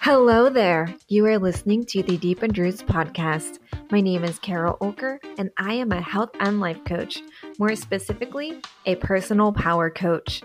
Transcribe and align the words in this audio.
Hello 0.00 0.48
there. 0.48 0.94
You 1.08 1.26
are 1.26 1.40
listening 1.40 1.84
to 1.86 2.04
the 2.04 2.16
Deepened 2.16 2.56
Roots 2.56 2.82
podcast. 2.82 3.58
My 3.90 4.00
name 4.00 4.22
is 4.22 4.38
Carol 4.38 4.78
Olker, 4.80 5.18
and 5.38 5.50
I 5.58 5.74
am 5.74 5.90
a 5.90 6.00
health 6.00 6.30
and 6.38 6.60
life 6.60 6.82
coach, 6.84 7.20
more 7.58 7.74
specifically, 7.74 8.60
a 8.86 8.94
personal 8.94 9.52
power 9.52 9.90
coach. 9.90 10.42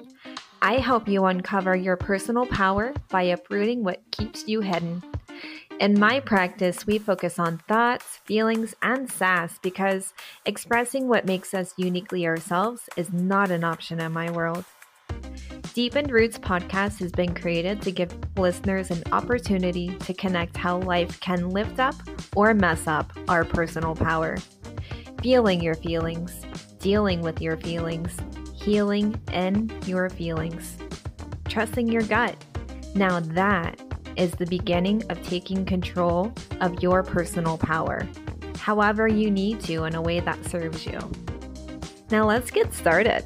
I 0.64 0.80
help 0.80 1.08
you 1.08 1.26
uncover 1.26 1.76
your 1.76 1.96
personal 1.98 2.48
power 2.48 2.96
by 3.10 3.24
uprooting 3.24 3.84
what 3.84 4.02
keeps 4.10 4.48
you 4.48 4.62
hidden. 4.62 5.04
In 5.80 6.00
my 6.00 6.20
practice, 6.20 6.88
we 6.88 6.98
focus 6.98 7.38
on 7.38 7.60
thoughts, 7.68 8.22
feelings, 8.26 8.74
and 8.82 9.10
sass 9.10 9.60
because 9.62 10.14
expressing 10.46 11.08
what 11.08 11.28
makes 11.28 11.54
us 11.54 11.76
uniquely 11.78 12.26
ourselves 12.26 12.90
is 12.98 13.14
not 13.14 13.52
an 13.52 13.64
option 13.64 14.00
in 14.00 14.14
my 14.14 14.32
world. 14.32 14.66
Deepened 15.74 16.12
Roots 16.12 16.38
podcast 16.38 17.00
has 17.00 17.12
been 17.12 17.34
created 17.34 17.82
to 17.82 17.92
give 17.92 18.16
listeners 18.38 18.92
an 18.92 19.02
opportunity 19.12 19.96
to 20.02 20.14
connect 20.14 20.56
how 20.56 20.78
life 20.78 21.20
can 21.20 21.50
lift 21.50 21.80
up 21.80 21.96
or 22.36 22.54
mess 22.54 22.86
up 22.86 23.12
our 23.28 23.44
personal 23.44 23.96
power. 23.96 24.38
Feeling 25.24 25.62
your 25.62 25.74
feelings, 25.74 26.46
dealing 26.78 27.22
with 27.22 27.42
your 27.42 27.58
feelings, 27.58 28.16
healing 28.54 29.20
in 29.32 29.72
your 29.88 30.12
feelings, 30.12 30.78
trusting 31.50 31.88
your 31.88 32.04
gut. 32.04 32.36
Now, 32.94 33.20
that 33.20 33.82
is 34.16 34.30
the 34.34 34.46
beginning 34.46 35.02
of 35.10 35.24
taking 35.24 35.66
control 35.66 36.32
of 36.62 36.84
your 36.84 37.02
personal 37.02 37.58
power, 37.58 38.08
however, 38.60 39.08
you 39.08 39.32
need 39.32 39.60
to 39.62 39.86
in 39.86 39.96
a 39.96 40.02
way 40.04 40.20
that 40.20 40.46
serves 40.46 40.86
you. 40.86 41.00
Now, 42.12 42.28
let's 42.28 42.52
get 42.52 42.76
started. 42.76 43.26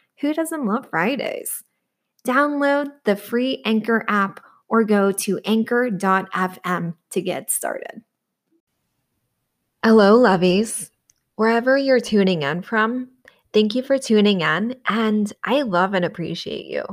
who 0.21 0.33
doesn't 0.33 0.65
love 0.65 0.89
Fridays? 0.89 1.63
Download 2.25 2.87
the 3.03 3.15
free 3.15 3.61
Anchor 3.65 4.05
app 4.07 4.39
or 4.69 4.83
go 4.83 5.11
to 5.11 5.39
anchor.fm 5.43 6.93
to 7.09 7.21
get 7.21 7.51
started. 7.51 8.03
Hello, 9.83 10.17
lovies. 10.17 10.91
Wherever 11.35 11.75
you're 11.75 11.99
tuning 11.99 12.43
in 12.43 12.61
from, 12.61 13.09
thank 13.51 13.73
you 13.73 13.81
for 13.81 13.97
tuning 13.97 14.41
in, 14.41 14.75
and 14.85 15.33
I 15.43 15.63
love 15.63 15.93
and 15.93 16.05
appreciate 16.05 16.67
you. 16.67 16.83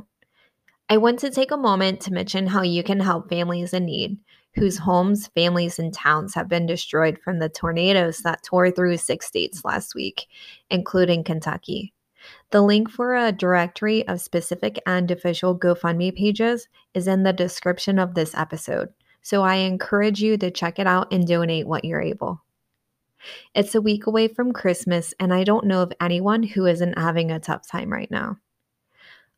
I 0.88 0.96
want 0.96 1.18
to 1.20 1.30
take 1.30 1.50
a 1.50 1.56
moment 1.56 2.00
to 2.02 2.12
mention 2.12 2.46
how 2.46 2.62
you 2.62 2.82
can 2.82 2.98
help 2.98 3.28
families 3.28 3.74
in 3.74 3.84
need 3.84 4.18
whose 4.58 4.78
homes, 4.78 5.28
families, 5.28 5.78
and 5.78 5.92
towns 5.92 6.34
have 6.34 6.48
been 6.48 6.66
destroyed 6.66 7.18
from 7.22 7.38
the 7.38 7.48
tornadoes 7.48 8.18
that 8.18 8.42
tore 8.42 8.70
through 8.70 8.96
six 8.96 9.26
states 9.26 9.64
last 9.64 9.94
week, 9.94 10.26
including 10.70 11.24
Kentucky. 11.24 11.92
The 12.50 12.62
link 12.62 12.90
for 12.90 13.14
a 13.14 13.32
directory 13.32 14.06
of 14.08 14.20
specific 14.20 14.80
and 14.86 15.10
official 15.10 15.58
GoFundMe 15.58 16.14
pages 16.14 16.68
is 16.94 17.06
in 17.06 17.22
the 17.22 17.32
description 17.32 17.98
of 17.98 18.14
this 18.14 18.34
episode, 18.34 18.88
so 19.22 19.42
I 19.42 19.56
encourage 19.56 20.22
you 20.22 20.36
to 20.38 20.50
check 20.50 20.78
it 20.78 20.86
out 20.86 21.12
and 21.12 21.26
donate 21.26 21.66
what 21.66 21.84
you're 21.84 22.00
able. 22.00 22.42
It's 23.54 23.74
a 23.74 23.82
week 23.82 24.06
away 24.06 24.28
from 24.28 24.52
Christmas, 24.52 25.12
and 25.18 25.34
I 25.34 25.44
don't 25.44 25.66
know 25.66 25.82
of 25.82 25.92
anyone 26.00 26.42
who 26.42 26.66
isn't 26.66 26.98
having 26.98 27.30
a 27.30 27.40
tough 27.40 27.66
time 27.66 27.92
right 27.92 28.10
now 28.10 28.38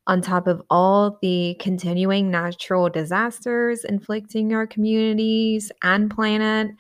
on 0.07 0.21
top 0.21 0.49
of 0.49 0.61
all 0.71 1.19
the 1.22 1.57
continuing 1.61 2.31
natural 2.31 2.89
disasters 2.89 3.84
inflicting 3.84 4.53
our 4.53 4.67
communities 4.67 5.71
and 5.83 6.11
planet, 6.11 6.72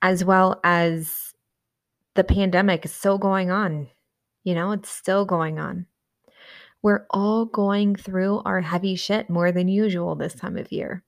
as 0.00 0.24
well 0.24 0.60
as 0.64 1.34
the 2.14 2.24
pandemic 2.24 2.84
is 2.84 2.92
still 2.92 3.18
going 3.18 3.50
on. 3.50 3.88
You 4.44 4.54
know, 4.54 4.72
it's 4.72 4.90
still 4.90 5.24
going 5.24 5.58
on. 5.58 5.86
We're 6.82 7.06
all 7.10 7.46
going 7.46 7.96
through 7.96 8.42
our 8.44 8.60
heavy 8.60 8.94
shit 8.94 9.30
more 9.30 9.50
than 9.50 9.68
usual 9.68 10.14
this 10.14 10.34
time 10.34 10.58
of 10.58 10.70
year. 10.70 11.02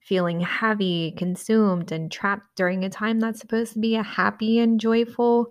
Feeling 0.00 0.40
heavy, 0.40 1.14
consumed, 1.16 1.92
and 1.92 2.10
trapped 2.10 2.56
during 2.56 2.84
a 2.84 2.90
time 2.90 3.20
that's 3.20 3.40
supposed 3.40 3.72
to 3.74 3.78
be 3.78 3.94
a 3.94 4.02
happy 4.02 4.58
and 4.58 4.80
joyful 4.80 5.46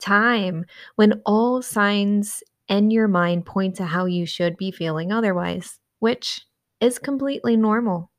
time 0.00 0.64
when 0.96 1.22
all 1.24 1.62
signs 1.62 2.42
and 2.68 2.92
your 2.92 3.08
mind 3.08 3.46
point 3.46 3.76
to 3.76 3.84
how 3.84 4.06
you 4.06 4.26
should 4.26 4.56
be 4.56 4.72
feeling 4.72 5.12
otherwise, 5.12 5.78
which 6.00 6.42
is 6.80 6.98
completely 6.98 7.56
normal. 7.56 8.10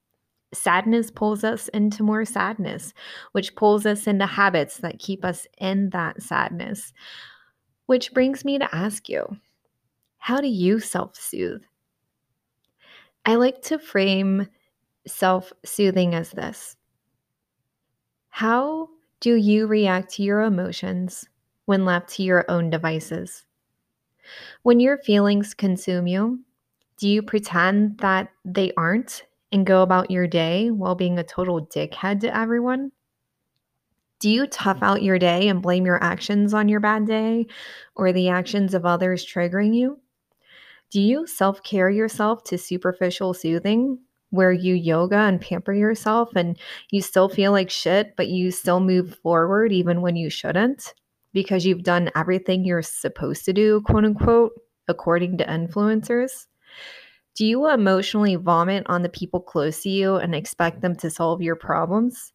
Sadness 0.54 1.12
pulls 1.12 1.44
us 1.44 1.68
into 1.70 2.04
more 2.04 2.24
sadness, 2.24 2.94
which 3.34 3.56
pulls 3.56 3.86
us 3.86 4.08
into 4.08 4.26
habits 4.26 4.78
that 4.78 5.00
keep 5.00 5.26
us 5.26 5.46
in 5.58 5.90
that 5.90 6.22
sadness. 6.22 6.94
Which 7.88 8.14
brings 8.14 8.46
me 8.46 8.60
to 8.60 8.76
ask 8.76 9.10
you 9.10 9.40
how 10.20 10.42
do 10.42 10.48
you 10.48 10.80
self 10.80 11.16
soothe? 11.16 11.64
I 13.26 13.36
like 13.36 13.62
to 13.64 13.78
frame 13.78 14.48
self 15.08 15.54
soothing 15.66 16.16
as 16.16 16.32
this 16.32 16.78
How 18.30 18.88
do 19.20 19.36
you 19.36 19.68
react 19.68 20.14
to 20.14 20.24
your 20.24 20.44
emotions 20.44 21.28
when 21.66 21.84
left 21.84 22.08
to 22.12 22.24
your 22.24 22.46
own 22.50 22.70
devices? 22.70 23.44
When 24.62 24.80
your 24.80 24.98
feelings 25.00 25.56
consume 25.56 26.06
you, 26.06 26.44
do 26.98 27.08
you 27.10 27.24
pretend 27.24 27.98
that 28.00 28.30
they 28.46 28.72
aren't 28.78 29.24
and 29.52 29.66
go 29.66 29.82
about 29.82 30.12
your 30.12 30.28
day 30.28 30.70
while 30.70 30.96
being 30.96 31.18
a 31.18 31.24
total 31.24 31.66
dickhead 31.66 32.20
to 32.22 32.36
everyone? 32.36 32.92
Do 34.20 34.30
you 34.30 34.48
tough 34.48 34.80
out 34.82 35.04
your 35.04 35.20
day 35.20 35.48
and 35.48 35.62
blame 35.62 35.86
your 35.86 36.04
actions 36.04 36.54
on 36.54 36.70
your 36.70 36.80
bad 36.80 37.06
day 37.06 37.48
or 37.96 38.12
the 38.12 38.30
actions 38.30 38.74
of 38.74 38.86
others 38.86 39.26
triggering 39.26 39.76
you? 39.76 40.00
Do 40.90 41.02
you 41.02 41.28
self 41.28 41.62
care 41.64 41.90
yourself 41.90 42.44
to 42.46 42.58
superficial 42.58 43.34
soothing 43.34 44.00
where 44.30 44.52
you 44.52 44.74
yoga 44.74 45.18
and 45.18 45.40
pamper 45.40 45.74
yourself 45.74 46.36
and 46.36 46.58
you 46.92 47.02
still 47.02 47.30
feel 47.30 47.52
like 47.52 47.70
shit, 47.70 48.16
but 48.16 48.28
you 48.28 48.52
still 48.52 48.80
move 48.80 49.16
forward 49.20 49.72
even 49.72 50.02
when 50.02 50.16
you 50.16 50.30
shouldn't? 50.30 50.94
because 51.38 51.68
you've 51.68 51.84
done 51.84 52.10
everything 52.16 52.66
you're 52.66 52.82
supposed 52.82 53.46
to 53.46 53.54
do, 53.54 53.80
quote 53.82 54.04
unquote, 54.06 54.54
according 54.88 55.38
to 55.38 55.46
influencers? 55.46 56.48
Do 57.36 57.46
you 57.46 57.70
emotionally 57.70 58.36
vomit 58.36 58.84
on 58.88 59.04
the 59.04 59.10
people 59.10 59.40
close 59.40 59.84
to 59.84 59.90
you 59.90 60.16
and 60.16 60.34
expect 60.34 60.82
them 60.82 60.96
to 60.96 61.12
solve 61.12 61.44
your 61.44 61.56
problems? 61.56 62.34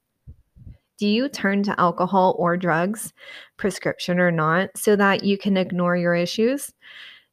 Do 1.02 1.08
you 1.08 1.28
turn 1.28 1.64
to 1.64 1.81
alcohol 1.81 2.37
or 2.38 2.56
drugs, 2.56 3.12
prescription 3.56 4.20
or 4.20 4.31
not, 4.31 4.70
so 4.76 4.94
that 4.94 5.25
you 5.25 5.37
can 5.37 5.56
ignore 5.56 5.96
your 5.96 6.14
issues? 6.14 6.72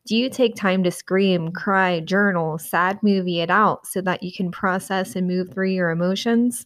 Do 0.08 0.16
you 0.16 0.28
take 0.28 0.56
time 0.56 0.84
to 0.86 0.90
scream, 0.90 1.52
cry, 1.52 2.00
journal, 2.00 2.58
sad 2.58 2.98
movie 3.04 3.42
it 3.42 3.52
out 3.52 3.86
so 3.86 4.02
that 4.02 4.24
you 4.24 4.32
can 4.32 4.50
process 4.50 5.16
and 5.16 5.28
move 5.28 5.54
through 5.54 5.70
your 5.70 5.92
emotions? 5.92 6.66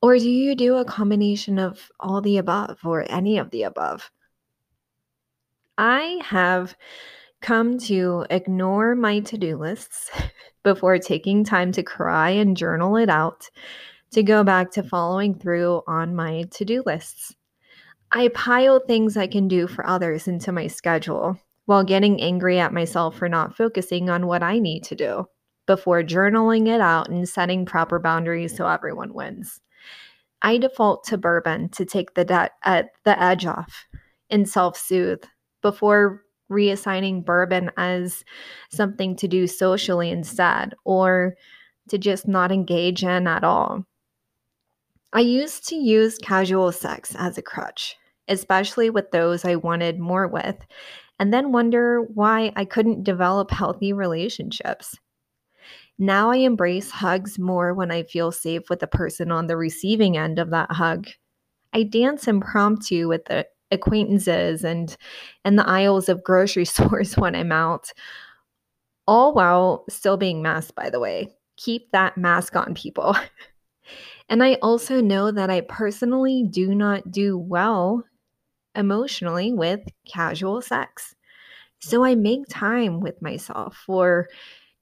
Or 0.00 0.16
do 0.16 0.30
you 0.30 0.54
do 0.54 0.76
a 0.76 0.86
combination 0.86 1.58
of 1.58 1.90
all 2.00 2.22
the 2.22 2.38
above 2.38 2.78
or 2.82 3.04
any 3.10 3.36
of 3.36 3.50
the 3.50 3.64
above? 3.64 4.10
I 5.76 6.18
have 6.24 6.74
come 7.42 7.76
to 7.80 8.24
ignore 8.30 8.94
my 8.94 9.20
to 9.20 9.36
do 9.36 9.58
lists 9.58 10.10
before 10.62 10.98
taking 10.98 11.44
time 11.44 11.72
to 11.72 11.82
cry 11.82 12.30
and 12.30 12.56
journal 12.56 12.96
it 12.96 13.10
out 13.10 13.50
to 14.12 14.22
go 14.22 14.44
back 14.44 14.70
to 14.72 14.82
following 14.82 15.38
through 15.38 15.82
on 15.86 16.14
my 16.14 16.44
to 16.52 16.64
do 16.64 16.82
lists. 16.86 17.34
I 18.12 18.28
pile 18.28 18.80
things 18.80 19.16
I 19.16 19.26
can 19.26 19.48
do 19.48 19.66
for 19.66 19.86
others 19.86 20.28
into 20.28 20.52
my 20.52 20.68
schedule 20.68 21.38
while 21.66 21.84
getting 21.84 22.20
angry 22.20 22.58
at 22.58 22.72
myself 22.72 23.16
for 23.16 23.28
not 23.28 23.56
focusing 23.56 24.08
on 24.08 24.26
what 24.26 24.42
I 24.42 24.58
need 24.58 24.84
to 24.84 24.94
do 24.94 25.26
before 25.66 26.02
journaling 26.02 26.68
it 26.68 26.80
out 26.80 27.08
and 27.08 27.28
setting 27.28 27.66
proper 27.66 27.98
boundaries 27.98 28.56
so 28.56 28.68
everyone 28.68 29.12
wins. 29.12 29.60
I 30.42 30.58
default 30.58 31.04
to 31.04 31.18
bourbon 31.18 31.70
to 31.70 31.84
take 31.84 32.14
the, 32.14 32.24
de- 32.24 32.50
uh, 32.64 32.84
the 33.04 33.20
edge 33.20 33.46
off 33.46 33.86
and 34.30 34.48
self 34.48 34.78
soothe 34.78 35.24
before 35.62 36.22
reassigning 36.50 37.24
bourbon 37.24 37.72
as 37.76 38.24
something 38.70 39.16
to 39.16 39.26
do 39.26 39.48
socially 39.48 40.10
instead 40.10 40.74
or 40.84 41.34
to 41.88 41.98
just 41.98 42.28
not 42.28 42.52
engage 42.52 43.02
in 43.02 43.26
at 43.26 43.42
all. 43.42 43.84
I 45.12 45.20
used 45.20 45.68
to 45.68 45.76
use 45.76 46.18
casual 46.18 46.72
sex 46.72 47.14
as 47.18 47.38
a 47.38 47.42
crutch, 47.42 47.96
especially 48.28 48.90
with 48.90 49.10
those 49.10 49.44
I 49.44 49.56
wanted 49.56 49.98
more 49.98 50.26
with, 50.26 50.56
and 51.18 51.32
then 51.32 51.52
wonder 51.52 52.02
why 52.02 52.52
I 52.56 52.64
couldn't 52.64 53.04
develop 53.04 53.50
healthy 53.50 53.92
relationships. 53.92 54.98
Now 55.98 56.30
I 56.30 56.36
embrace 56.36 56.90
hugs 56.90 57.38
more 57.38 57.72
when 57.72 57.90
I 57.90 58.02
feel 58.02 58.30
safe 58.30 58.68
with 58.68 58.80
the 58.80 58.86
person 58.86 59.32
on 59.32 59.46
the 59.46 59.56
receiving 59.56 60.16
end 60.16 60.38
of 60.38 60.50
that 60.50 60.70
hug. 60.70 61.08
I 61.72 61.84
dance 61.84 62.28
impromptu 62.28 63.08
with 63.08 63.24
the 63.26 63.46
acquaintances 63.70 64.64
and 64.64 64.94
in 65.44 65.56
the 65.56 65.68
aisles 65.68 66.08
of 66.08 66.22
grocery 66.22 66.64
stores 66.66 67.16
when 67.16 67.34
I'm 67.34 67.52
out, 67.52 67.92
all 69.06 69.32
while 69.32 69.84
still 69.88 70.16
being 70.16 70.42
masked, 70.42 70.74
by 70.74 70.90
the 70.90 71.00
way. 71.00 71.28
Keep 71.56 71.92
that 71.92 72.18
mask 72.18 72.54
on, 72.56 72.74
people. 72.74 73.16
and 74.28 74.42
I 74.42 74.54
also 74.62 75.00
know 75.00 75.30
that 75.30 75.50
I 75.50 75.60
personally 75.62 76.44
do 76.50 76.74
not 76.74 77.10
do 77.10 77.38
well 77.38 78.04
emotionally 78.74 79.52
with 79.52 79.80
casual 80.10 80.62
sex. 80.62 81.14
So 81.80 82.04
I 82.04 82.14
make 82.14 82.46
time 82.48 83.00
with 83.00 83.20
myself 83.22 83.76
for 83.86 84.28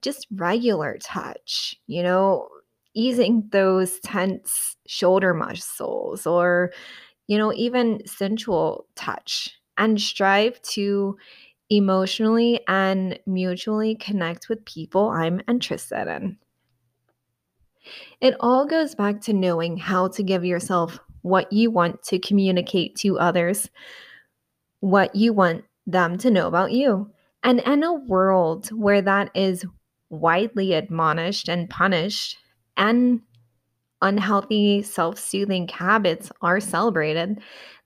just 0.01 0.27
regular 0.35 0.97
touch, 1.01 1.75
you 1.87 2.03
know, 2.03 2.49
easing 2.95 3.47
those 3.51 3.99
tense 4.01 4.77
shoulder 4.87 5.33
muscles 5.33 6.27
or, 6.27 6.71
you 7.27 7.37
know, 7.37 7.53
even 7.53 8.05
sensual 8.07 8.87
touch 8.95 9.55
and 9.77 10.01
strive 10.01 10.61
to 10.63 11.17
emotionally 11.69 12.61
and 12.67 13.19
mutually 13.27 13.95
connect 13.95 14.49
with 14.49 14.65
people 14.65 15.09
I'm 15.09 15.41
interested 15.47 16.07
in. 16.07 16.37
It 18.21 18.35
all 18.39 18.65
goes 18.65 18.95
back 18.95 19.21
to 19.21 19.33
knowing 19.33 19.77
how 19.77 20.07
to 20.09 20.23
give 20.23 20.45
yourself 20.45 20.99
what 21.21 21.51
you 21.51 21.71
want 21.71 22.03
to 22.03 22.19
communicate 22.19 22.95
to 22.97 23.19
others, 23.19 23.69
what 24.79 25.15
you 25.15 25.33
want 25.33 25.65
them 25.87 26.17
to 26.19 26.31
know 26.31 26.47
about 26.47 26.71
you. 26.71 27.11
And 27.43 27.59
in 27.59 27.83
a 27.83 27.93
world 27.93 28.69
where 28.69 29.01
that 29.01 29.31
is 29.35 29.65
widely 30.09 30.73
admonished 30.73 31.49
and 31.49 31.69
punished, 31.69 32.37
and 32.77 33.21
unhealthy 34.01 34.83
self 34.83 35.17
soothing 35.17 35.67
habits 35.67 36.31
are 36.41 36.59
celebrated, 36.59 37.39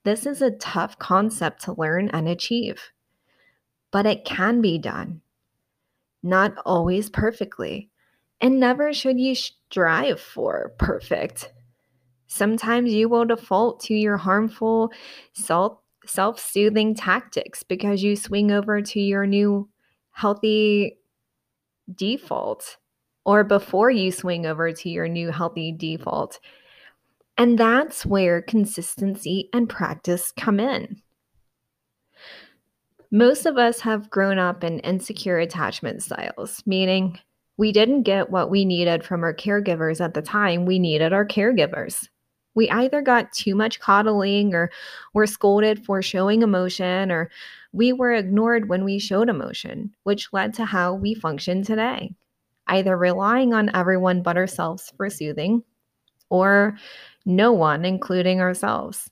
this 0.03 0.25
is 0.25 0.41
a 0.41 0.51
tough 0.51 0.97
concept 0.99 1.63
to 1.63 1.73
learn 1.79 2.09
and 2.09 2.27
achieve. 2.27 2.91
But 3.91 4.05
it 4.05 4.25
can 4.25 4.61
be 4.61 4.77
done, 4.77 5.21
not 6.21 6.55
always 6.65 7.09
perfectly, 7.09 7.88
and 8.41 8.59
never 8.59 8.93
should 8.93 9.19
you 9.19 9.35
strive 9.35 10.19
for 10.19 10.73
perfect. 10.77 11.51
Sometimes 12.27 12.93
you 12.93 13.09
will 13.09 13.25
default 13.25 13.81
to 13.81 13.93
your 13.93 14.17
harmful 14.17 14.91
self 15.33 15.79
self 16.05 16.39
soothing 16.39 16.95
tactics 16.95 17.63
because 17.63 18.01
you 18.03 18.15
swing 18.15 18.51
over 18.51 18.81
to 18.81 18.99
your 18.99 19.25
new 19.25 19.69
healthy 20.11 20.97
default 21.93 22.77
or 23.25 23.43
before 23.43 23.91
you 23.91 24.11
swing 24.11 24.45
over 24.45 24.71
to 24.71 24.89
your 24.89 25.07
new 25.07 25.31
healthy 25.31 25.71
default. 25.71 26.39
And 27.37 27.57
that's 27.57 28.05
where 28.05 28.41
consistency 28.41 29.49
and 29.53 29.69
practice 29.69 30.33
come 30.35 30.59
in. 30.59 31.01
Most 33.11 33.45
of 33.45 33.57
us 33.57 33.79
have 33.81 34.09
grown 34.09 34.37
up 34.37 34.63
in 34.63 34.79
insecure 34.79 35.39
attachment 35.39 36.03
styles, 36.03 36.61
meaning 36.65 37.17
we 37.59 37.73
didn't 37.73 38.03
get 38.03 38.29
what 38.29 38.49
we 38.49 38.63
needed 38.63 39.03
from 39.03 39.21
our 39.21 39.33
caregivers 39.33 39.99
at 39.99 40.13
the 40.13 40.21
time 40.21 40.65
we 40.65 40.79
needed 40.79 41.11
our 41.11 41.25
caregivers. 41.25 42.07
We 42.55 42.69
either 42.69 43.01
got 43.01 43.33
too 43.33 43.53
much 43.53 43.81
coddling 43.81 44.53
or 44.53 44.71
were 45.13 45.27
scolded 45.27 45.83
for 45.83 46.01
showing 46.01 46.41
emotion, 46.41 47.11
or 47.11 47.29
we 47.73 47.91
were 47.91 48.13
ignored 48.13 48.69
when 48.69 48.85
we 48.85 48.97
showed 48.97 49.27
emotion, 49.27 49.93
which 50.03 50.31
led 50.31 50.53
to 50.53 50.63
how 50.63 50.93
we 50.93 51.13
function 51.13 51.61
today 51.61 52.15
either 52.67 52.95
relying 52.95 53.53
on 53.53 53.75
everyone 53.75 54.21
but 54.21 54.37
ourselves 54.37 54.93
for 54.95 55.09
soothing 55.09 55.61
or 56.29 56.77
no 57.25 57.51
one, 57.51 57.83
including 57.83 58.39
ourselves. 58.39 59.11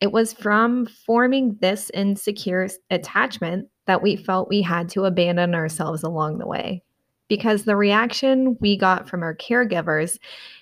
It 0.00 0.12
was 0.12 0.32
from 0.32 0.86
forming 0.86 1.58
this 1.60 1.90
insecure 1.92 2.68
attachment 2.90 3.68
that 3.86 4.00
we 4.00 4.16
felt 4.16 4.48
we 4.48 4.62
had 4.62 4.88
to 4.90 5.04
abandon 5.04 5.54
ourselves 5.54 6.02
along 6.02 6.38
the 6.38 6.46
way 6.46 6.82
because 7.32 7.64
the 7.64 7.74
reaction 7.74 8.58
we 8.60 8.76
got 8.76 9.08
from 9.08 9.22
our 9.22 9.34
caregivers 9.34 10.18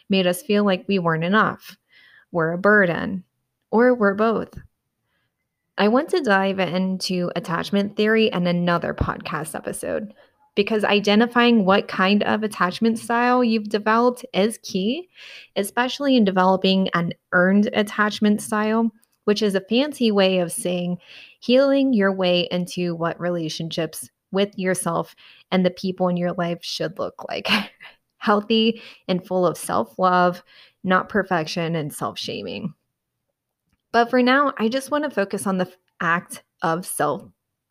made 0.08 0.24
us 0.24 0.40
feel 0.40 0.64
like 0.64 0.84
we 0.86 1.00
weren't 1.00 1.24
enough, 1.24 1.76
we're 2.30 2.52
a 2.52 2.58
burden, 2.58 3.24
or 3.72 3.92
we're 3.92 4.14
both. 4.14 4.56
I 5.76 5.88
want 5.88 6.10
to 6.10 6.20
dive 6.20 6.60
into 6.60 7.32
attachment 7.34 7.96
theory 7.96 8.30
in 8.30 8.46
another 8.46 8.94
podcast 8.94 9.56
episode 9.56 10.14
because 10.54 10.84
identifying 10.84 11.64
what 11.64 11.88
kind 11.88 12.22
of 12.22 12.44
attachment 12.44 13.00
style 13.00 13.42
you've 13.42 13.68
developed 13.68 14.24
is 14.32 14.60
key, 14.62 15.08
especially 15.56 16.16
in 16.16 16.24
developing 16.24 16.88
an 16.94 17.14
earned 17.32 17.68
attachment 17.72 18.40
style, 18.40 18.92
which 19.24 19.42
is 19.42 19.56
a 19.56 19.60
fancy 19.60 20.12
way 20.12 20.38
of 20.38 20.52
saying 20.52 20.98
healing 21.40 21.92
your 21.92 22.12
way 22.12 22.46
into 22.52 22.94
what 22.94 23.18
relationships 23.18 24.08
with 24.32 24.58
yourself 24.58 25.14
and 25.50 25.64
the 25.64 25.70
people 25.70 26.08
in 26.08 26.16
your 26.16 26.32
life 26.32 26.58
should 26.62 26.98
look 26.98 27.24
like. 27.28 27.48
Healthy 28.18 28.82
and 29.08 29.26
full 29.26 29.46
of 29.46 29.56
self 29.56 29.98
love, 29.98 30.42
not 30.84 31.08
perfection 31.08 31.74
and 31.74 31.92
self 31.92 32.18
shaming. 32.18 32.74
But 33.92 34.10
for 34.10 34.22
now, 34.22 34.52
I 34.58 34.68
just 34.68 34.90
want 34.90 35.04
to 35.04 35.10
focus 35.10 35.46
on 35.46 35.58
the 35.58 35.72
act 36.00 36.42
of 36.62 36.86
self 36.86 37.22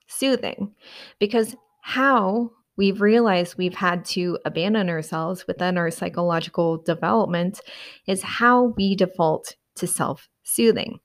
soothing 0.08 0.74
because 1.20 1.56
how 1.82 2.52
we've 2.78 3.02
realized 3.02 3.58
we've 3.58 3.76
had 3.76 4.06
to 4.06 4.40
abandon 4.46 4.90
ourselves 4.90 5.46
within 5.48 5.78
our 5.78 5.92
psychological 5.92 6.78
development 6.78 7.62
is 8.08 8.22
how 8.24 8.74
we 8.78 8.96
default 8.96 9.56
to 9.76 9.88
self 9.88 10.30
soothing. 10.44 11.00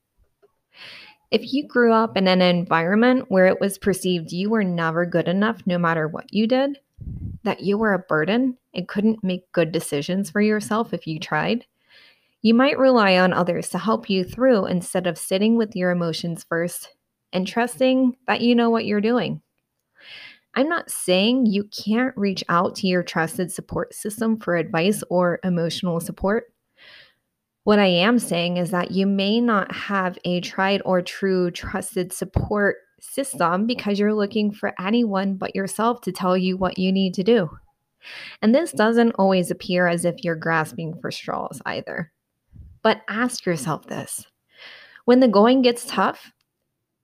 If 1.34 1.52
you 1.52 1.66
grew 1.66 1.92
up 1.92 2.16
in 2.16 2.28
an 2.28 2.40
environment 2.40 3.24
where 3.26 3.46
it 3.46 3.60
was 3.60 3.76
perceived 3.76 4.30
you 4.30 4.50
were 4.50 4.62
never 4.62 5.04
good 5.04 5.26
enough 5.26 5.66
no 5.66 5.78
matter 5.78 6.06
what 6.06 6.32
you 6.32 6.46
did, 6.46 6.78
that 7.42 7.58
you 7.60 7.76
were 7.76 7.92
a 7.92 7.98
burden 7.98 8.56
and 8.72 8.86
couldn't 8.86 9.24
make 9.24 9.50
good 9.50 9.72
decisions 9.72 10.30
for 10.30 10.40
yourself 10.40 10.94
if 10.94 11.08
you 11.08 11.18
tried, 11.18 11.66
you 12.40 12.54
might 12.54 12.78
rely 12.78 13.18
on 13.18 13.32
others 13.32 13.68
to 13.70 13.78
help 13.78 14.08
you 14.08 14.22
through 14.22 14.66
instead 14.66 15.08
of 15.08 15.18
sitting 15.18 15.56
with 15.56 15.74
your 15.74 15.90
emotions 15.90 16.46
first 16.48 16.94
and 17.32 17.48
trusting 17.48 18.16
that 18.28 18.40
you 18.40 18.54
know 18.54 18.70
what 18.70 18.86
you're 18.86 19.00
doing. 19.00 19.42
I'm 20.54 20.68
not 20.68 20.88
saying 20.88 21.46
you 21.46 21.64
can't 21.64 22.16
reach 22.16 22.44
out 22.48 22.76
to 22.76 22.86
your 22.86 23.02
trusted 23.02 23.50
support 23.50 23.92
system 23.92 24.38
for 24.38 24.54
advice 24.54 25.02
or 25.10 25.40
emotional 25.42 25.98
support. 25.98 26.53
What 27.64 27.78
I 27.78 27.86
am 27.86 28.18
saying 28.18 28.58
is 28.58 28.70
that 28.70 28.90
you 28.90 29.06
may 29.06 29.40
not 29.40 29.72
have 29.74 30.18
a 30.24 30.40
tried 30.40 30.82
or 30.84 31.02
true 31.02 31.50
trusted 31.50 32.12
support 32.12 32.76
system 33.00 33.66
because 33.66 33.98
you're 33.98 34.14
looking 34.14 34.52
for 34.52 34.72
anyone 34.80 35.34
but 35.36 35.54
yourself 35.54 36.00
to 36.02 36.12
tell 36.12 36.36
you 36.36 36.56
what 36.56 36.78
you 36.78 36.92
need 36.92 37.14
to 37.14 37.22
do. 37.22 37.50
And 38.42 38.54
this 38.54 38.72
doesn't 38.72 39.12
always 39.12 39.50
appear 39.50 39.88
as 39.88 40.04
if 40.04 40.22
you're 40.22 40.36
grasping 40.36 40.98
for 41.00 41.10
straws 41.10 41.60
either. 41.64 42.12
But 42.82 43.00
ask 43.08 43.46
yourself 43.46 43.86
this 43.86 44.26
when 45.06 45.20
the 45.20 45.28
going 45.28 45.62
gets 45.62 45.86
tough, 45.86 46.32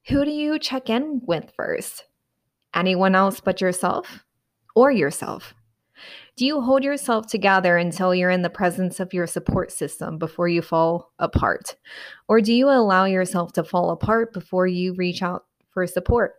who 0.09 0.25
do 0.25 0.31
you 0.31 0.59
check 0.59 0.89
in 0.89 1.23
with 1.27 1.53
first? 1.57 2.05
anyone 2.75 3.15
else 3.15 3.41
but 3.41 3.61
yourself 3.61 4.25
or 4.75 4.91
yourself? 4.91 5.55
Do 6.37 6.47
you 6.47 6.61
hold 6.61 6.85
yourself 6.85 7.27
together 7.27 7.77
until 7.77 8.15
you're 8.15 8.31
in 8.31 8.43
the 8.43 8.51
presence 8.51 9.01
of 9.01 9.13
your 9.13 9.27
support 9.27 9.71
system 9.73 10.19
before 10.19 10.49
you 10.49 10.63
fall 10.63 11.13
apart? 11.19 11.77
Or 12.29 12.41
do 12.41 12.53
you 12.53 12.69
allow 12.69 13.05
yourself 13.05 13.53
to 13.55 13.65
fall 13.65 13.91
apart 13.91 14.33
before 14.33 14.67
you 14.67 14.95
reach 14.95 15.23
out 15.23 15.45
for 15.71 15.87
support? 15.87 16.35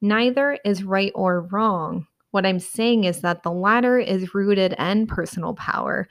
Neither 0.00 0.58
is 0.64 0.84
right 0.84 1.12
or 1.14 1.42
wrong. 1.42 2.06
What 2.30 2.46
I'm 2.46 2.60
saying 2.60 3.04
is 3.04 3.20
that 3.20 3.42
the 3.42 3.50
latter 3.50 3.98
is 3.98 4.34
rooted 4.34 4.74
in 4.78 5.06
personal 5.06 5.54
power, 5.54 6.08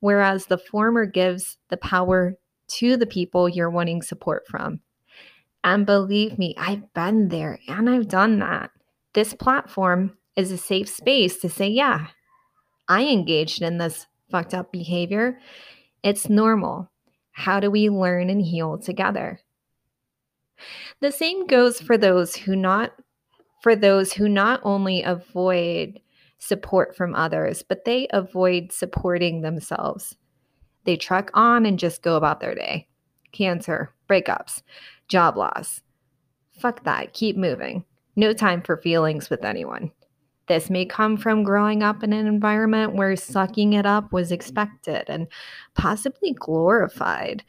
whereas 0.00 0.46
the 0.46 0.58
former 0.58 1.04
gives 1.04 1.58
the 1.68 1.76
power 1.76 2.34
to 2.68 2.96
the 2.96 3.06
people 3.06 3.48
you're 3.48 3.70
wanting 3.70 4.02
support 4.02 4.46
from. 4.46 4.80
And 5.64 5.84
believe 5.84 6.38
me, 6.38 6.54
I've 6.56 6.92
been 6.94 7.28
there 7.28 7.58
and 7.66 7.90
I've 7.90 8.08
done 8.08 8.38
that. 8.38 8.70
This 9.14 9.34
platform 9.34 10.16
is 10.36 10.52
a 10.52 10.58
safe 10.58 10.88
space 10.88 11.38
to 11.38 11.48
say, 11.48 11.68
yeah, 11.68 12.06
I 12.88 13.04
engaged 13.04 13.62
in 13.62 13.78
this 13.78 14.06
fucked 14.30 14.54
up 14.54 14.72
behavior. 14.72 15.38
It's 16.02 16.28
normal. 16.28 16.90
How 17.32 17.60
do 17.60 17.70
we 17.70 17.88
learn 17.88 18.30
and 18.30 18.42
heal 18.42 18.78
together? 18.78 19.40
The 21.00 21.12
same 21.12 21.46
goes 21.46 21.80
for 21.80 21.96
those 21.96 22.34
who 22.34 22.56
not 22.56 22.92
for 23.62 23.74
those 23.76 24.12
who 24.12 24.28
not 24.28 24.60
only 24.62 25.02
avoid 25.02 26.00
support 26.38 26.96
from 26.96 27.14
others, 27.14 27.62
but 27.62 27.84
they 27.84 28.06
avoid 28.10 28.72
supporting 28.72 29.40
themselves. 29.40 30.16
They 30.84 30.96
truck 30.96 31.30
on 31.34 31.66
and 31.66 31.78
just 31.78 32.02
go 32.02 32.16
about 32.16 32.40
their 32.40 32.54
day. 32.54 32.88
Cancer, 33.32 33.92
breakups, 34.08 34.62
job 35.08 35.36
loss. 35.36 35.82
Fuck 36.58 36.84
that. 36.84 37.12
Keep 37.12 37.36
moving. 37.36 37.84
No 38.16 38.32
time 38.32 38.62
for 38.62 38.76
feelings 38.76 39.28
with 39.28 39.44
anyone. 39.44 39.92
This 40.48 40.70
may 40.70 40.86
come 40.86 41.16
from 41.16 41.42
growing 41.42 41.82
up 41.82 42.02
in 42.02 42.12
an 42.12 42.26
environment 42.26 42.94
where 42.94 43.14
sucking 43.16 43.74
it 43.74 43.86
up 43.86 44.12
was 44.12 44.32
expected 44.32 45.04
and 45.08 45.26
possibly 45.74 46.32
glorified. 46.32 47.44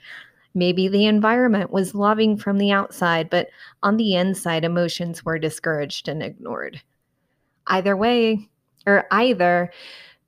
Maybe 0.53 0.88
the 0.88 1.06
environment 1.06 1.72
was 1.72 1.96
loving 1.96 2.38
from 2.38 2.58
the 2.58 2.72
outside, 2.72 3.29
but 3.29 3.48
on 3.84 3.98
the 3.98 4.15
inside, 4.15 4.65
emotions 4.65 5.24
were 5.24 5.39
discouraged 5.39 6.08
and 6.08 6.22
ignored. 6.22 6.82
Either 7.68 7.96
way, 7.96 8.50
or 8.86 9.06
either 9.12 9.72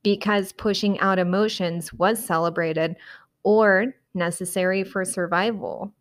because 0.04 0.52
pushing 0.54 1.00
out 1.00 1.20
emotions 1.20 1.94
was 1.94 2.24
celebrated 2.24 2.96
or 3.44 3.94
necessary 4.14 4.84
for 4.84 5.06
survival. 5.06 5.94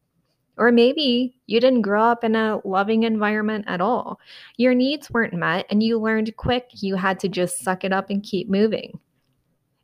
Or 0.60 0.70
maybe 0.70 1.34
you 1.46 1.58
didn't 1.58 1.80
grow 1.80 2.04
up 2.04 2.22
in 2.22 2.36
a 2.36 2.60
loving 2.66 3.04
environment 3.04 3.64
at 3.66 3.80
all. 3.80 4.20
Your 4.58 4.74
needs 4.74 5.10
weren't 5.10 5.32
met, 5.32 5.64
and 5.70 5.82
you 5.82 5.98
learned 5.98 6.36
quick 6.36 6.68
you 6.74 6.96
had 6.96 7.18
to 7.20 7.30
just 7.30 7.64
suck 7.64 7.82
it 7.82 7.94
up 7.94 8.10
and 8.10 8.22
keep 8.22 8.46
moving. 8.50 9.00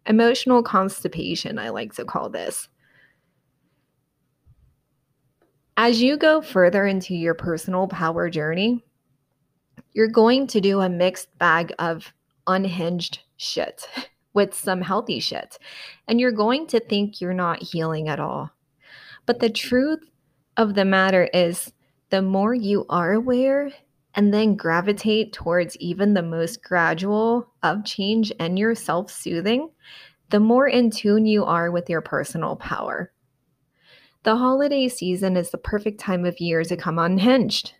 Emotional 0.04 0.62
constipation, 0.62 1.58
I 1.58 1.70
like 1.70 1.94
to 1.94 2.04
call 2.04 2.28
this. 2.28 2.68
As 5.78 6.02
you 6.02 6.18
go 6.18 6.42
further 6.42 6.86
into 6.86 7.14
your 7.14 7.34
personal 7.34 7.88
power 7.88 8.28
journey, 8.28 8.84
you're 9.94 10.08
going 10.08 10.46
to 10.48 10.60
do 10.60 10.82
a 10.82 10.90
mixed 10.90 11.38
bag 11.38 11.72
of 11.78 12.12
unhinged 12.46 13.20
shit 13.38 13.88
with 14.34 14.52
some 14.52 14.82
healthy 14.82 15.20
shit. 15.20 15.56
And 16.06 16.20
you're 16.20 16.32
going 16.32 16.66
to 16.66 16.80
think 16.80 17.22
you're 17.22 17.32
not 17.32 17.62
healing 17.62 18.10
at 18.10 18.20
all. 18.20 18.50
But 19.24 19.40
the 19.40 19.48
truth 19.48 20.00
of 20.56 20.74
the 20.74 20.84
matter 20.84 21.28
is, 21.32 21.72
the 22.10 22.22
more 22.22 22.54
you 22.54 22.86
are 22.88 23.12
aware 23.12 23.70
and 24.14 24.32
then 24.32 24.56
gravitate 24.56 25.32
towards 25.32 25.76
even 25.76 26.14
the 26.14 26.22
most 26.22 26.62
gradual 26.62 27.52
of 27.62 27.84
change 27.84 28.32
and 28.40 28.58
your 28.58 28.74
self 28.74 29.10
soothing, 29.10 29.68
the 30.30 30.40
more 30.40 30.66
in 30.66 30.90
tune 30.90 31.26
you 31.26 31.44
are 31.44 31.70
with 31.70 31.90
your 31.90 32.00
personal 32.00 32.56
power. 32.56 33.12
The 34.22 34.36
holiday 34.36 34.88
season 34.88 35.36
is 35.36 35.50
the 35.50 35.58
perfect 35.58 36.00
time 36.00 36.24
of 36.24 36.40
year 36.40 36.64
to 36.64 36.76
come 36.76 36.98
unhinged. 36.98 37.74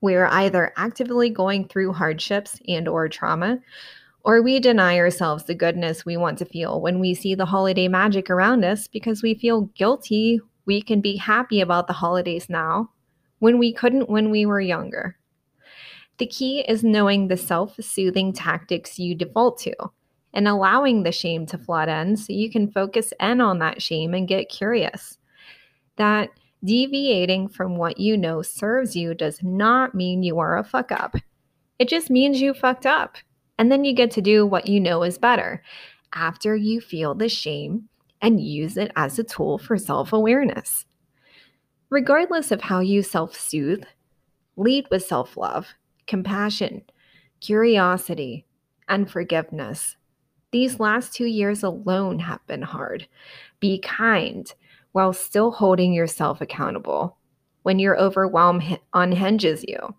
We 0.00 0.16
are 0.16 0.26
either 0.26 0.72
actively 0.76 1.30
going 1.30 1.68
through 1.68 1.92
hardships 1.92 2.58
and 2.66 2.88
or 2.88 3.08
trauma, 3.08 3.58
or 4.24 4.42
we 4.42 4.58
deny 4.58 4.98
ourselves 4.98 5.44
the 5.44 5.54
goodness 5.54 6.04
we 6.04 6.16
want 6.16 6.38
to 6.38 6.44
feel 6.44 6.80
when 6.80 6.98
we 6.98 7.14
see 7.14 7.34
the 7.34 7.46
holiday 7.46 7.86
magic 7.86 8.30
around 8.30 8.64
us 8.64 8.88
because 8.88 9.22
we 9.22 9.34
feel 9.34 9.62
guilty 9.76 10.40
we 10.66 10.82
can 10.82 11.00
be 11.00 11.16
happy 11.16 11.60
about 11.60 11.86
the 11.86 11.92
holidays 11.92 12.48
now 12.48 12.90
when 13.38 13.58
we 13.58 13.72
couldn't 13.72 14.08
when 14.08 14.30
we 14.30 14.46
were 14.46 14.60
younger. 14.60 15.16
The 16.18 16.26
key 16.26 16.60
is 16.60 16.84
knowing 16.84 17.28
the 17.28 17.36
self 17.36 17.76
soothing 17.80 18.32
tactics 18.32 18.98
you 18.98 19.14
default 19.14 19.58
to 19.60 19.74
and 20.34 20.48
allowing 20.48 21.02
the 21.02 21.12
shame 21.12 21.46
to 21.46 21.58
flood 21.58 21.88
in 21.88 22.16
so 22.16 22.32
you 22.32 22.50
can 22.50 22.70
focus 22.70 23.12
in 23.20 23.40
on 23.40 23.58
that 23.58 23.82
shame 23.82 24.14
and 24.14 24.28
get 24.28 24.48
curious 24.48 25.18
that 25.96 26.30
deviating 26.64 27.48
from 27.48 27.76
what 27.76 27.98
you 27.98 28.16
know 28.16 28.42
serves 28.42 28.94
you 28.94 29.14
does 29.14 29.42
not 29.42 29.94
mean 29.94 30.22
you 30.22 30.38
are 30.38 30.58
a 30.58 30.64
fuck 30.64 30.92
up. 30.92 31.16
It 31.78 31.88
just 31.88 32.10
means 32.10 32.40
you 32.40 32.54
fucked 32.54 32.86
up. 32.86 33.16
And 33.58 33.70
then 33.70 33.84
you 33.84 33.92
get 33.92 34.10
to 34.12 34.22
do 34.22 34.46
what 34.46 34.66
you 34.66 34.80
know 34.80 35.02
is 35.02 35.18
better 35.18 35.62
after 36.14 36.56
you 36.56 36.80
feel 36.80 37.14
the 37.14 37.28
shame 37.28 37.88
and 38.22 38.40
use 38.40 38.76
it 38.76 38.92
as 38.96 39.18
a 39.18 39.24
tool 39.24 39.58
for 39.58 39.76
self 39.76 40.12
awareness. 40.12 40.86
Regardless 41.90 42.50
of 42.50 42.62
how 42.62 42.80
you 42.80 43.02
self 43.02 43.36
soothe, 43.36 43.84
lead 44.56 44.86
with 44.90 45.04
self 45.04 45.36
love, 45.36 45.74
compassion, 46.06 46.82
curiosity, 47.40 48.46
and 48.88 49.10
forgiveness. 49.10 49.96
These 50.52 50.80
last 50.80 51.12
two 51.12 51.26
years 51.26 51.62
alone 51.62 52.20
have 52.20 52.46
been 52.46 52.62
hard. 52.62 53.08
Be 53.58 53.78
kind 53.78 54.52
while 54.92 55.12
still 55.12 55.50
holding 55.50 55.92
yourself 55.92 56.40
accountable 56.40 57.16
when 57.62 57.78
your 57.78 57.98
overwhelm 57.98 58.62
unhinges 58.94 59.64
you. 59.66 59.94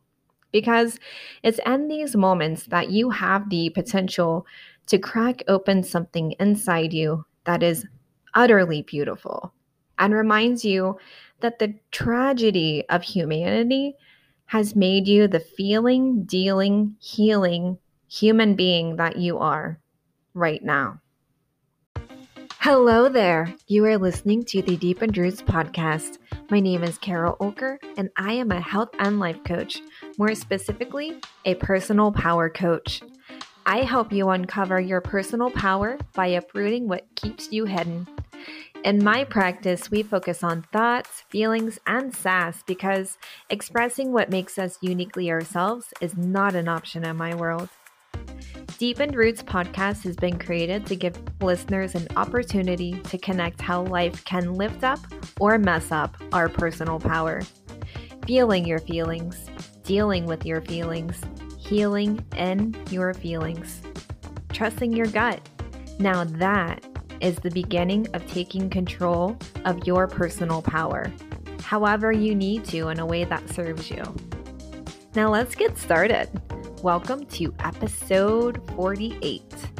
Because 0.51 0.99
it's 1.41 1.59
in 1.65 1.87
these 1.87 2.15
moments 2.15 2.67
that 2.67 2.91
you 2.91 3.09
have 3.09 3.49
the 3.49 3.71
potential 3.71 4.45
to 4.85 4.99
crack 4.99 5.41
open 5.47 5.81
something 5.81 6.33
inside 6.39 6.93
you 6.93 7.25
that 7.45 7.63
is 7.63 7.87
utterly 8.35 8.81
beautiful 8.81 9.53
and 9.97 10.13
reminds 10.13 10.65
you 10.65 10.97
that 11.41 11.59
the 11.59 11.75
tragedy 11.91 12.83
of 12.89 13.03
humanity 13.03 13.95
has 14.45 14.75
made 14.75 15.07
you 15.07 15.27
the 15.27 15.39
feeling, 15.39 16.23
dealing, 16.23 16.95
healing 16.99 17.77
human 18.07 18.55
being 18.55 18.97
that 18.97 19.17
you 19.17 19.39
are 19.39 19.79
right 20.33 20.63
now. 20.63 20.99
Hello 22.59 23.09
there. 23.09 23.53
You 23.67 23.85
are 23.85 23.97
listening 23.97 24.45
to 24.45 24.61
the 24.61 24.77
Deepened 24.77 25.17
Roots 25.17 25.41
podcast. 25.41 26.17
My 26.49 26.59
name 26.61 26.83
is 26.83 26.97
Carol 26.97 27.35
Olker, 27.41 27.77
and 27.97 28.09
I 28.15 28.33
am 28.33 28.51
a 28.51 28.61
health 28.61 28.89
and 28.99 29.19
life 29.19 29.43
coach, 29.43 29.81
more 30.17 30.33
specifically, 30.33 31.19
a 31.43 31.55
personal 31.55 32.11
power 32.11 32.49
coach. 32.49 33.01
I 33.65 33.79
help 33.79 34.13
you 34.13 34.29
uncover 34.29 34.79
your 34.79 35.01
personal 35.01 35.49
power 35.49 35.97
by 36.13 36.27
uprooting 36.27 36.87
what 36.87 37.07
keeps 37.15 37.51
you 37.51 37.65
hidden. 37.65 38.07
In 38.83 39.01
my 39.01 39.23
practice, 39.23 39.89
we 39.89 40.03
focus 40.03 40.43
on 40.43 40.63
thoughts, 40.73 41.23
feelings, 41.29 41.79
and 41.87 42.13
sass 42.13 42.63
because 42.63 43.17
expressing 43.49 44.11
what 44.11 44.29
makes 44.29 44.57
us 44.57 44.77
uniquely 44.81 45.31
ourselves 45.31 45.93
is 46.01 46.17
not 46.17 46.53
an 46.53 46.67
option 46.67 47.05
in 47.05 47.15
my 47.15 47.33
world. 47.33 47.69
Deepened 48.77 49.15
Roots 49.15 49.41
podcast 49.41 50.03
has 50.03 50.17
been 50.17 50.37
created 50.37 50.85
to 50.87 50.97
give 50.97 51.17
listeners 51.41 51.95
an 51.95 52.09
opportunity 52.17 52.99
to 53.03 53.17
connect 53.17 53.61
how 53.61 53.83
life 53.83 54.25
can 54.25 54.55
lift 54.55 54.83
up 54.83 54.99
or 55.39 55.57
mess 55.57 55.89
up 55.89 56.17
our 56.33 56.49
personal 56.49 56.99
power. 56.99 57.41
Feeling 58.27 58.65
your 58.65 58.79
feelings, 58.79 59.49
dealing 59.83 60.25
with 60.25 60.45
your 60.45 60.59
feelings, 60.59 61.21
healing 61.57 62.25
in 62.35 62.75
your 62.89 63.13
feelings, 63.13 63.81
trusting 64.51 64.91
your 64.91 65.07
gut. 65.07 65.39
Now, 65.99 66.25
that 66.25 66.85
is 67.23 67.37
the 67.37 67.49
beginning 67.51 68.05
of 68.13 68.27
taking 68.27 68.69
control 68.69 69.37
of 69.63 69.87
your 69.87 70.07
personal 70.07 70.61
power, 70.61 71.09
however, 71.61 72.11
you 72.11 72.35
need 72.35 72.65
to 72.65 72.89
in 72.89 72.99
a 72.99 73.05
way 73.05 73.23
that 73.23 73.49
serves 73.49 73.89
you. 73.89 74.03
Now, 75.15 75.29
let's 75.29 75.55
get 75.55 75.77
started. 75.77 76.27
Welcome 76.81 77.25
to 77.27 77.55
episode 77.59 78.61
48 78.75 79.72